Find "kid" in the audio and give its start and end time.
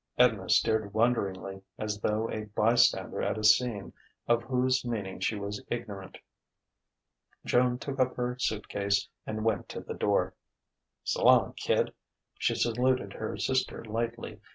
11.55-11.93